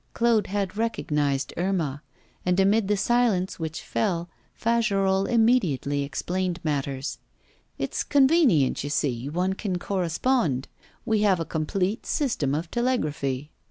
[0.15, 2.01] Claude had recognised Irma;
[2.43, 7.19] and amid the silence which fell Fagerolles quietly explained matters:
[7.77, 10.67] 'It's convenient, you see, one can correspond.
[11.05, 13.51] We have a complete system of telegraphy.